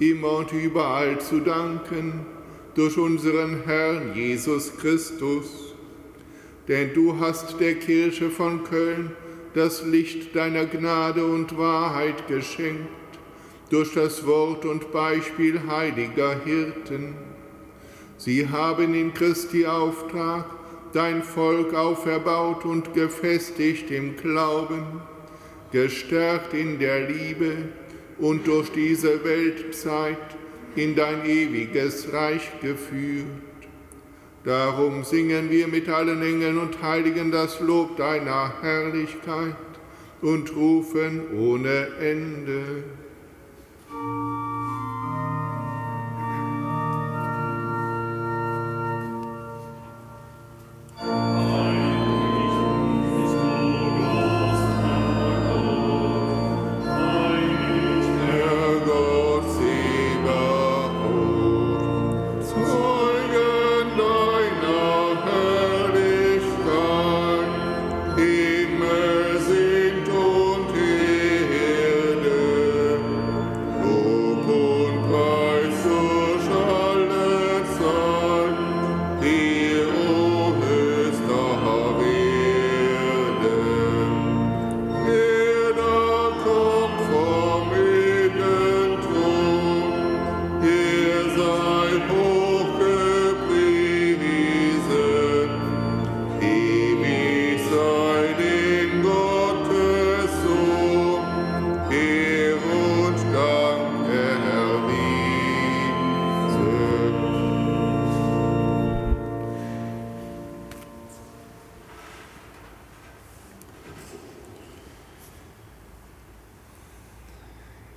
immer 0.00 0.38
und 0.38 0.52
überall 0.52 1.20
zu 1.20 1.38
danken 1.38 2.26
durch 2.74 2.98
unseren 2.98 3.62
Herrn 3.64 4.12
Jesus 4.14 4.76
Christus. 4.76 5.74
Denn 6.66 6.92
du 6.94 7.20
hast 7.20 7.60
der 7.60 7.76
Kirche 7.76 8.28
von 8.30 8.64
Köln 8.64 9.12
das 9.54 9.84
Licht 9.84 10.34
deiner 10.34 10.66
Gnade 10.66 11.24
und 11.24 11.56
Wahrheit 11.56 12.26
geschenkt, 12.26 12.88
durch 13.70 13.94
das 13.94 14.26
Wort 14.26 14.64
und 14.64 14.90
Beispiel 14.90 15.60
heiliger 15.68 16.40
Hirten. 16.44 17.14
Sie 18.16 18.48
haben 18.48 18.94
in 18.94 19.12
Christi 19.12 19.66
Auftrag 19.66 20.46
dein 20.92 21.22
Volk 21.22 21.74
auferbaut 21.74 22.64
und 22.64 22.94
gefestigt 22.94 23.90
im 23.90 24.16
Glauben, 24.16 25.00
gestärkt 25.72 26.54
in 26.54 26.78
der 26.78 27.08
Liebe 27.08 27.56
und 28.18 28.46
durch 28.46 28.70
diese 28.70 29.24
Weltzeit 29.24 30.36
in 30.76 30.94
dein 30.94 31.24
ewiges 31.26 32.12
Reich 32.12 32.48
geführt. 32.60 33.26
Darum 34.44 35.04
singen 35.04 35.50
wir 35.50 35.68
mit 35.68 35.88
allen 35.88 36.22
Engeln 36.22 36.58
und 36.58 36.82
Heiligen 36.82 37.32
das 37.32 37.60
Lob 37.60 37.96
deiner 37.96 38.52
Herrlichkeit 38.60 39.56
und 40.20 40.54
rufen 40.54 41.22
ohne 41.36 41.88
Ende. 41.98 42.84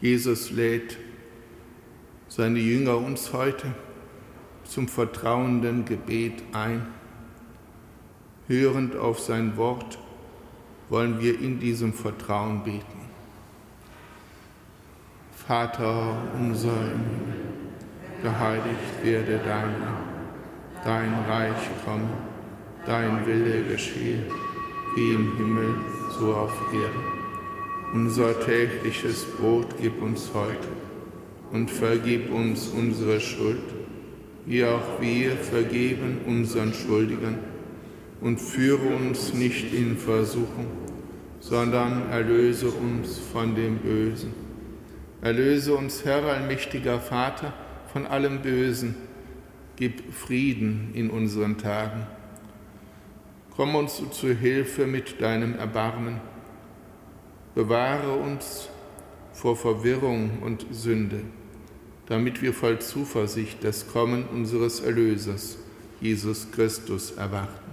Jesus 0.00 0.50
lädt 0.50 0.96
seine 2.28 2.58
Jünger 2.58 2.96
uns 2.96 3.34
heute 3.34 3.74
zum 4.64 4.88
vertrauenden 4.88 5.84
Gebet 5.84 6.42
ein. 6.52 6.86
Hörend 8.46 8.96
auf 8.96 9.20
sein 9.20 9.56
Wort 9.58 9.98
wollen 10.88 11.20
wir 11.20 11.38
in 11.38 11.60
diesem 11.60 11.92
Vertrauen 11.92 12.62
beten. 12.64 13.00
Vater 15.46 16.16
unser 16.38 16.92
geheiligt 18.22 19.04
werde 19.04 19.38
dein 19.44 19.80
Name, 19.80 20.04
dein 20.82 21.12
Reich 21.28 21.70
komme, 21.84 22.08
dein 22.86 23.26
Wille 23.26 23.64
geschehe, 23.64 24.24
wie 24.96 25.12
im 25.12 25.36
Himmel, 25.36 25.74
so 26.18 26.34
auf 26.34 26.54
Erden. 26.72 27.19
Unser 27.92 28.38
tägliches 28.38 29.24
Brot 29.24 29.66
gib 29.80 30.00
uns 30.00 30.30
heute 30.32 30.68
und 31.50 31.68
vergib 31.72 32.32
uns 32.32 32.68
unsere 32.68 33.18
Schuld, 33.18 33.64
wie 34.46 34.64
auch 34.64 35.00
wir 35.00 35.32
vergeben 35.32 36.18
unseren 36.24 36.72
Schuldigern 36.72 37.40
und 38.20 38.40
führe 38.40 38.94
uns 38.94 39.34
nicht 39.34 39.74
in 39.74 39.96
Versuchung, 39.96 40.66
sondern 41.40 42.08
erlöse 42.10 42.68
uns 42.68 43.18
von 43.18 43.56
dem 43.56 43.78
Bösen. 43.78 44.34
Erlöse 45.20 45.74
uns, 45.74 46.04
Herr 46.04 46.22
allmächtiger 46.22 47.00
Vater, 47.00 47.52
von 47.92 48.06
allem 48.06 48.40
Bösen. 48.40 48.94
Gib 49.74 50.14
Frieden 50.14 50.90
in 50.94 51.10
unseren 51.10 51.58
Tagen. 51.58 52.06
Komm 53.56 53.74
uns 53.74 54.00
zu 54.12 54.32
Hilfe 54.32 54.86
mit 54.86 55.20
deinem 55.20 55.56
Erbarmen. 55.56 56.29
Bewahre 57.60 58.12
uns 58.14 58.68
vor 59.32 59.56
Verwirrung 59.56 60.38
und 60.42 60.66
Sünde, 60.70 61.20
damit 62.06 62.40
wir 62.40 62.54
voll 62.54 62.78
Zuversicht 62.78 63.62
das 63.62 63.86
Kommen 63.86 64.24
unseres 64.32 64.80
Erlösers, 64.80 65.58
Jesus 66.00 66.50
Christus, 66.52 67.10
erwarten 67.10 67.70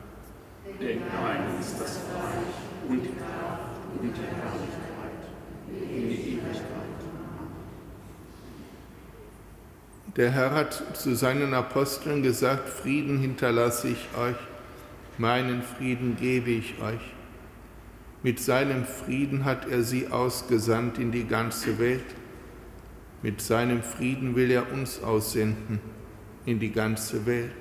denn 0.80 1.00
dein 1.00 1.60
ist 1.60 1.80
das 1.80 2.00
Reich 2.13 2.89
und 2.89 3.02
die 3.02 3.15
Kraft 3.15 3.62
und 4.02 4.13
die 4.15 4.21
Herrlichkeit 4.21 5.17
in 5.89 6.10
die 6.10 6.34
Ewigkeit. 6.34 6.65
Der 10.15 10.32
Herr 10.32 10.52
hat 10.52 10.97
zu 10.97 11.15
seinen 11.15 11.54
Aposteln 11.54 12.23
gesagt, 12.23 12.69
Frieden 12.69 13.19
hinterlasse 13.19 13.88
ich 13.88 14.08
euch, 14.17 14.36
meinen 15.17 15.63
Frieden 15.63 16.17
gebe 16.19 16.52
ich 16.52 16.82
euch. 16.82 17.16
Mit 18.23 18.39
seinem 18.39 18.84
Frieden 18.86 19.45
hat 19.45 19.67
er 19.69 19.84
sie 19.84 20.08
ausgesandt 20.08 20.97
in 20.97 21.12
die 21.12 21.25
ganze 21.25 21.77
Welt. 21.80 22.06
Mit 23.21 23.41
seinem 23.41 23.84
Frieden 23.84 24.36
will 24.36 24.51
er 24.51 24.71
uns 24.71 25.01
aussenden 25.03 25.80
in 26.45 26.60
die 26.60 26.71
ganze 26.71 27.25
Welt. 27.25 27.51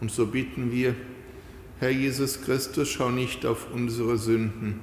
Und 0.00 0.10
so 0.10 0.26
bitten 0.26 0.72
wir, 0.72 0.94
Herr 1.78 1.90
Jesus 1.90 2.42
Christus, 2.42 2.88
schau 2.88 3.10
nicht 3.10 3.44
auf 3.44 3.72
unsere 3.72 4.16
Sünden, 4.16 4.80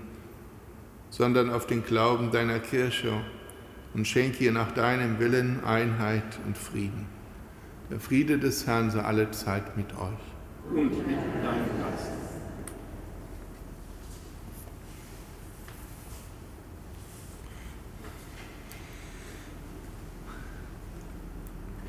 sondern 1.09 1.49
auf 1.49 1.65
den 1.65 1.83
Glauben 1.83 2.31
deiner 2.31 2.59
Kirche 2.59 3.13
und 3.93 4.07
schenke 4.07 4.43
ihr 4.43 4.51
nach 4.51 4.71
deinem 4.71 5.19
Willen 5.19 5.63
Einheit 5.63 6.39
und 6.45 6.57
Frieden. 6.57 7.07
Der 7.89 7.99
Friede 7.99 8.37
des 8.37 8.67
Herrn 8.67 8.91
sei 8.91 9.01
alle 9.01 9.31
Zeit 9.31 9.77
mit 9.77 9.91
euch. 9.93 10.75
Und 10.75 10.89
mit 10.89 11.07
deinem 11.07 11.81
Geist. 11.81 12.26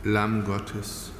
Lamm 0.09 0.43
Gottes 0.43 1.11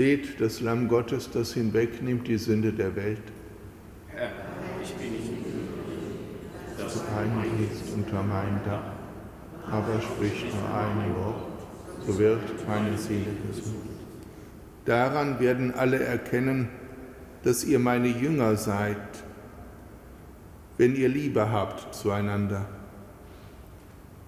Seht 0.00 0.40
das 0.40 0.62
Lamm 0.62 0.88
Gottes, 0.88 1.30
das 1.30 1.52
hinwegnimmt 1.52 2.26
die 2.26 2.38
Sünde 2.38 2.72
der 2.72 2.96
Welt. 2.96 3.20
Herr, 4.08 4.30
ich 4.82 4.94
bin 4.94 5.12
nicht 5.12 5.30
dass 6.78 6.94
du 6.94 7.00
eingehst 7.18 7.82
unter 7.94 8.22
mein 8.22 8.62
Dach, 8.64 8.92
aber 9.70 10.00
sprich 10.00 10.46
nur 10.54 10.74
ein 10.74 11.14
Wort, 11.16 11.52
so 12.06 12.18
wird 12.18 12.66
meine 12.66 12.96
Seele 12.96 13.26
gesund. 13.46 13.76
Daran 14.86 15.38
werden 15.38 15.74
alle 15.74 16.02
erkennen, 16.02 16.70
dass 17.42 17.64
ihr 17.64 17.78
meine 17.78 18.08
Jünger 18.08 18.56
seid, 18.56 18.96
wenn 20.78 20.96
ihr 20.96 21.10
Liebe 21.10 21.52
habt 21.52 21.94
zueinander. 21.94 22.64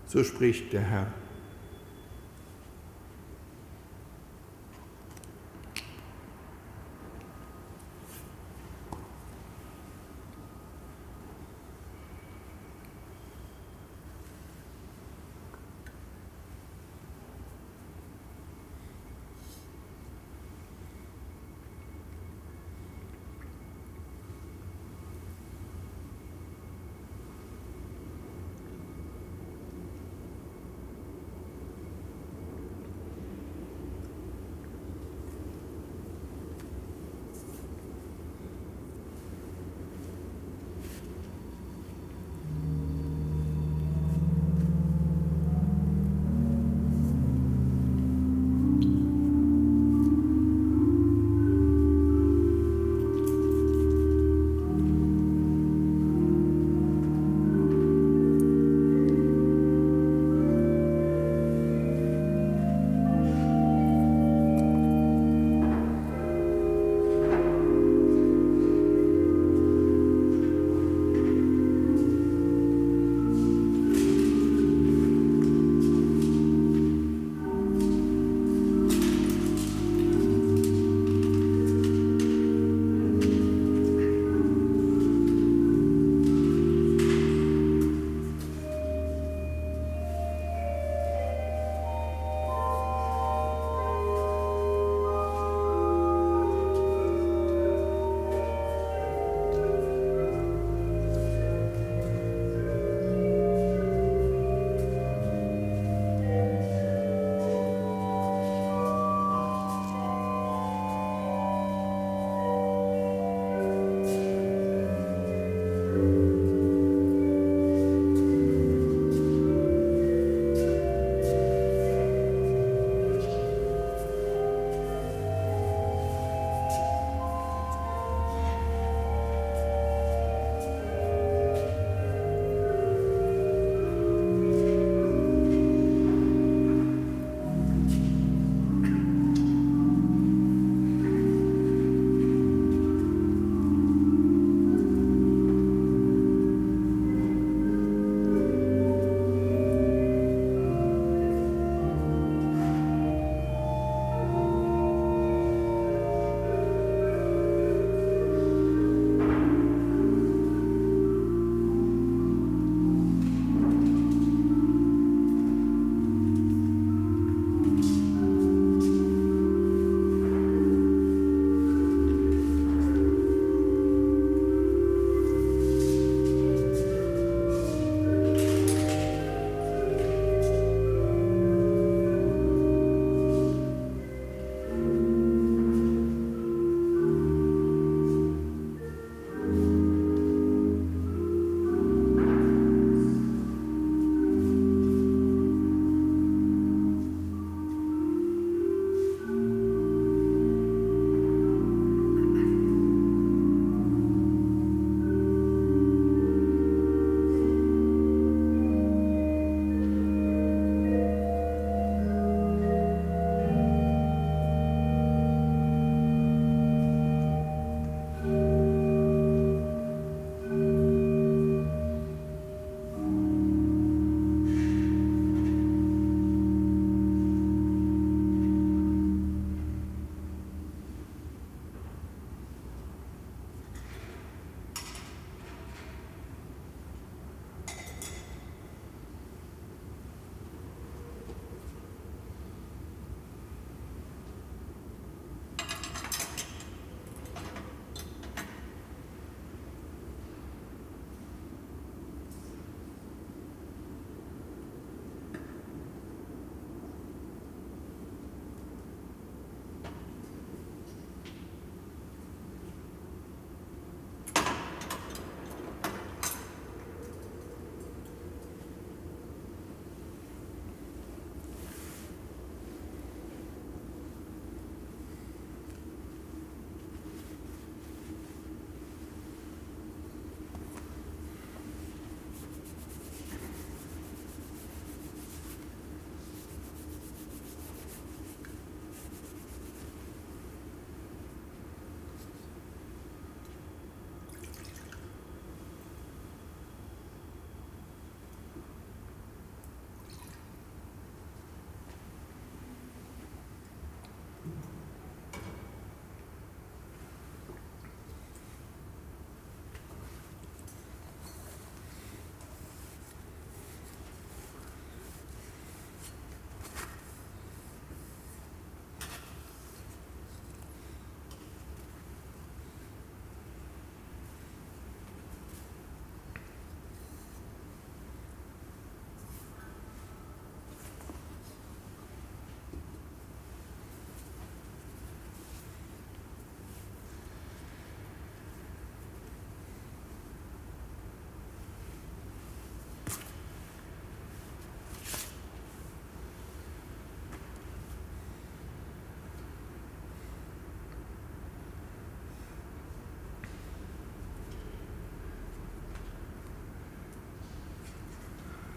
So 0.05 0.23
spricht 0.23 0.75
der 0.75 0.83
Herr. 0.83 1.22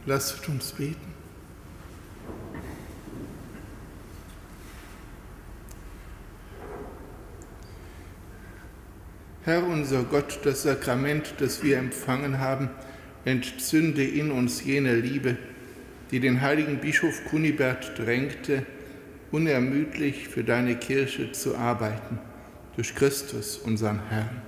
Lasst 0.08 0.48
uns 0.48 0.72
beten. 0.72 1.16
Herr 9.44 9.66
unser 9.66 10.04
Gott, 10.04 10.40
das 10.44 10.64
Sakrament, 10.64 11.36
das 11.40 11.64
wir 11.64 11.78
empfangen 11.78 12.40
haben, 12.40 12.70
entzünde 13.26 14.04
in 14.04 14.32
uns 14.32 14.64
jene 14.64 14.96
Liebe, 14.96 15.38
die 16.12 16.20
den 16.20 16.42
heiligen 16.42 16.80
Bischof 16.80 17.26
Kunibert 17.26 17.98
drängte, 17.98 18.66
unermüdlich 19.32 20.28
für 20.28 20.44
deine 20.44 20.76
Kirche 20.76 21.32
zu 21.32 21.56
arbeiten, 21.56 22.20
durch 22.76 22.94
Christus, 22.94 23.58
unseren 23.58 24.02
Herrn. 24.10 24.42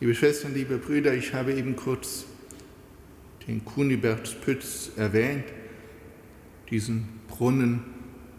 Liebe 0.00 0.14
Schwestern, 0.14 0.54
liebe 0.54 0.78
Brüder, 0.78 1.14
ich 1.14 1.34
habe 1.34 1.52
eben 1.54 1.76
kurz 1.76 2.24
den 3.50 3.64
Kunibert 3.64 4.40
Pütz 4.42 4.92
erwähnt, 4.96 5.42
diesen 6.70 7.08
Brunnen 7.26 7.80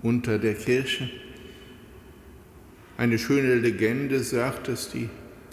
unter 0.01 0.39
der 0.39 0.53
Kirche. 0.53 1.09
Eine 2.97 3.19
schöne 3.19 3.55
Legende 3.55 4.21
sagt, 4.21 4.69
dass 4.69 4.89
die 4.89 5.09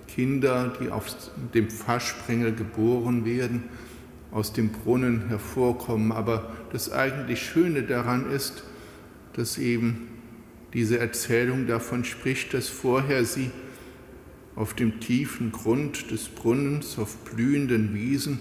Kinder, 0.06 0.72
die 0.80 0.90
auf 0.90 1.12
dem 1.54 1.70
Fassprengel 1.70 2.54
geboren 2.54 3.24
werden, 3.24 3.64
aus 4.30 4.52
dem 4.52 4.68
Brunnen 4.68 5.26
hervorkommen. 5.26 6.12
Aber 6.12 6.52
das 6.70 6.92
eigentlich 6.92 7.42
Schöne 7.42 7.82
daran 7.82 8.30
ist, 8.30 8.62
dass 9.32 9.58
eben 9.58 10.06
diese 10.72 11.00
Erzählung 11.00 11.66
davon 11.66 12.04
spricht, 12.04 12.54
dass 12.54 12.68
vorher 12.68 13.24
sie 13.24 13.50
auf 14.54 14.74
dem 14.74 15.00
tiefen 15.00 15.50
Grund 15.50 16.12
des 16.12 16.28
Brunnens, 16.28 16.96
auf 16.96 17.16
blühenden 17.24 17.92
Wiesen 17.92 18.38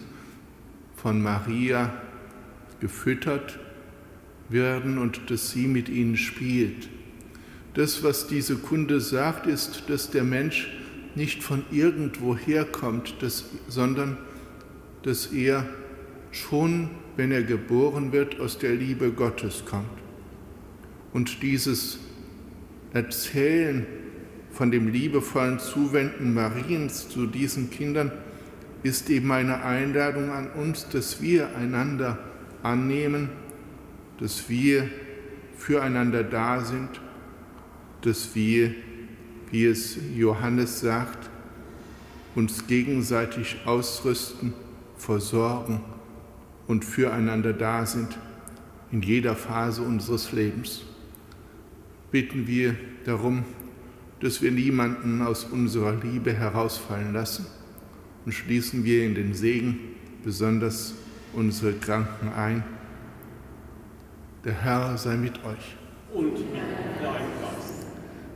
von 0.97 1.21
Maria 1.21 1.93
gefüttert 2.81 3.57
werden 4.49 4.97
und 4.97 5.29
dass 5.29 5.51
sie 5.51 5.67
mit 5.67 5.89
ihnen 5.89 6.17
spielt. 6.17 6.89
Das, 7.73 8.03
was 8.03 8.27
diese 8.27 8.55
Kunde 8.55 8.99
sagt, 8.99 9.45
ist, 9.45 9.83
dass 9.87 10.09
der 10.09 10.23
Mensch 10.23 10.67
nicht 11.15 11.43
von 11.43 11.63
irgendwoher 11.71 12.65
kommt, 12.65 13.21
dass, 13.21 13.45
sondern 13.67 14.17
dass 15.03 15.27
er 15.27 15.65
schon, 16.31 16.89
wenn 17.15 17.31
er 17.31 17.43
geboren 17.43 18.11
wird, 18.11 18.39
aus 18.39 18.57
der 18.57 18.75
Liebe 18.75 19.11
Gottes 19.11 19.63
kommt. 19.65 19.85
Und 21.13 21.41
dieses 21.41 21.99
Erzählen 22.93 23.85
von 24.51 24.71
dem 24.71 24.87
liebevollen 24.87 25.59
Zuwenden 25.59 26.33
Mariens 26.33 27.09
zu 27.09 27.27
diesen 27.27 27.69
Kindern 27.69 28.11
ist 28.83 29.09
eben 29.09 29.31
eine 29.31 29.63
Einladung 29.63 30.31
an 30.31 30.49
uns, 30.51 30.87
dass 30.89 31.21
wir 31.21 31.55
einander 31.55 32.17
annehmen, 32.63 33.29
dass 34.19 34.49
wir 34.49 34.89
füreinander 35.57 36.23
da 36.23 36.61
sind 36.61 37.01
dass 38.01 38.35
wir, 38.35 38.73
wie 39.51 39.65
es 39.65 39.97
Johannes 40.15 40.79
sagt, 40.79 41.29
uns 42.35 42.67
gegenseitig 42.67 43.57
ausrüsten, 43.65 44.53
versorgen 44.97 45.81
und 46.67 46.85
füreinander 46.85 47.53
da 47.53 47.85
sind 47.85 48.17
in 48.91 49.01
jeder 49.01 49.35
Phase 49.35 49.81
unseres 49.81 50.31
Lebens. 50.31 50.83
Bitten 52.11 52.47
wir 52.47 52.75
darum, 53.05 53.43
dass 54.21 54.41
wir 54.41 54.51
niemanden 54.51 55.21
aus 55.21 55.43
unserer 55.43 55.95
Liebe 55.95 56.33
herausfallen 56.33 57.13
lassen 57.13 57.45
und 58.27 58.33
schließen 58.33 58.83
wir 58.83 59.05
in 59.05 59.15
den 59.15 59.33
Segen 59.33 59.79
besonders 60.21 60.95
unsere 61.31 61.71
Kranken 61.71 62.27
ein. 62.27 62.61
Der 64.43 64.51
Herr 64.51 64.97
sei 64.97 65.15
mit 65.15 65.45
euch. 65.45 65.77
Und 66.13 66.33
mit 66.33 66.61
deinem 67.01 67.31
Geist 67.41 67.85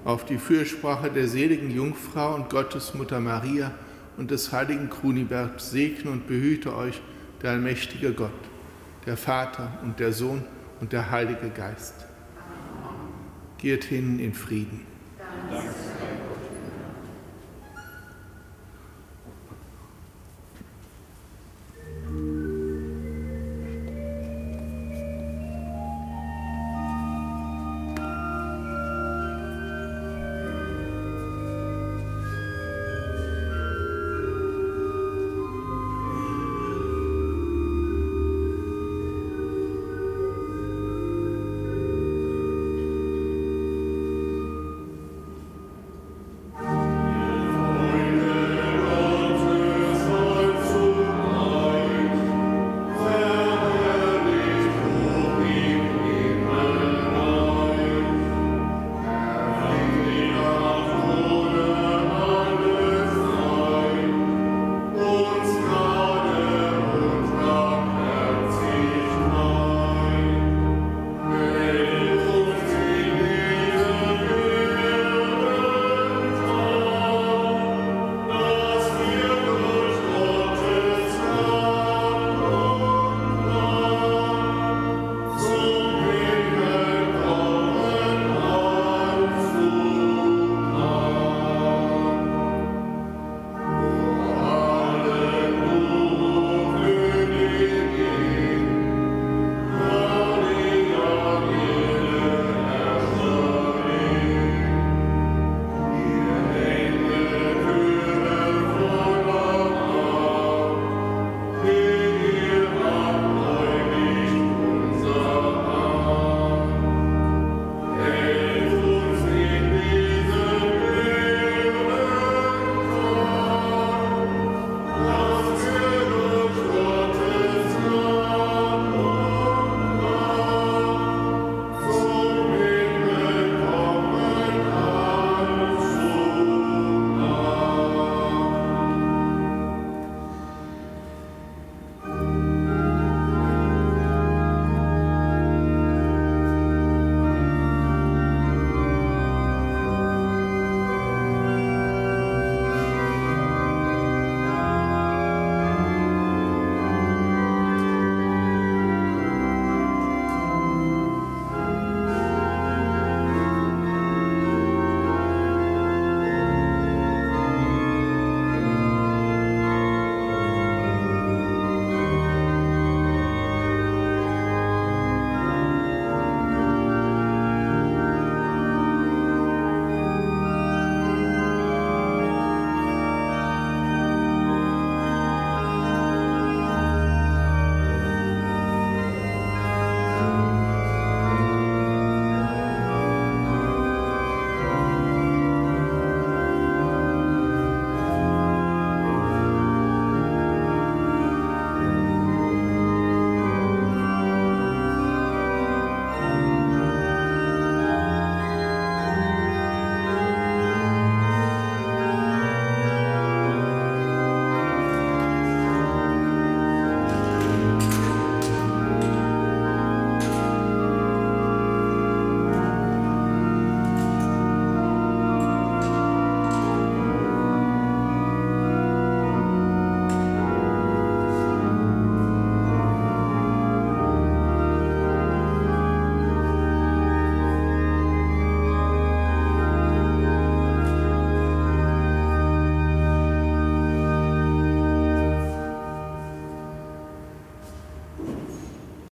auf 0.06 0.26
die 0.26 0.38
Fürsprache 0.38 1.12
der 1.12 1.28
seligen 1.28 1.72
Jungfrau 1.72 2.36
und 2.36 2.50
Gottesmutter 2.50 3.20
Maria 3.20 3.74
und 4.16 4.32
des 4.32 4.54
heiligen 4.54 4.90
Krunibert 4.90 5.60
segne 5.60 6.10
und 6.10 6.26
behüte 6.26 6.74
euch 6.74 7.02
der 7.42 7.52
allmächtige 7.52 8.14
Gott, 8.14 8.32
der 9.06 9.18
Vater 9.18 9.78
und 9.84 10.00
der 10.00 10.14
Sohn 10.14 10.46
und 10.80 10.94
der 10.94 11.12
Heilige 11.12 11.50
Geist. 11.50 11.96
Geht 13.58 13.84
hin 13.84 14.20
in 14.20 14.34
Frieden. 14.34 14.91